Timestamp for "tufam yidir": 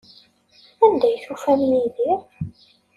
1.23-2.19